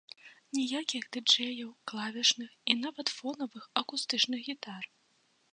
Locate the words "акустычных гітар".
3.83-4.83